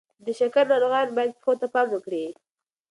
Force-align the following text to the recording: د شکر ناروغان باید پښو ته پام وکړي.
د 0.25 0.27
شکر 0.39 0.63
ناروغان 0.71 1.07
باید 1.17 1.31
پښو 1.39 1.53
ته 1.61 1.67
پام 1.73 1.87
وکړي. 1.91 2.25